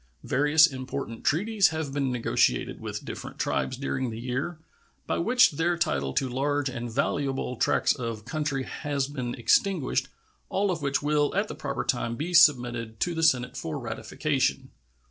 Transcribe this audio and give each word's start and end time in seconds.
Various 0.23 0.65
important 0.65 1.23
treaties 1.23 1.67
have 1.67 1.93
been 1.93 2.11
negotiated 2.11 2.79
with 2.81 3.05
different 3.05 3.37
tribes 3.37 3.77
during 3.77 4.09
the 4.09 4.19
year, 4.19 4.57
by 5.05 5.19
which 5.19 5.51
their 5.51 5.77
title 5.77 6.11
to 6.13 6.27
large 6.27 6.69
and 6.69 6.91
valuable 6.91 7.55
tracts 7.55 7.93
of 7.93 8.25
country 8.25 8.63
has 8.63 9.07
been 9.07 9.35
extinguished, 9.35 10.07
all 10.49 10.71
of 10.71 10.81
which 10.81 11.03
will 11.03 11.35
at 11.35 11.49
the 11.49 11.53
proper 11.55 11.83
time 11.83 12.15
be 12.15 12.33
submitted 12.33 12.99
to 13.01 13.13
the 13.13 13.21
Senate 13.21 13.55
for 13.55 13.77
ratification. 13.77 14.71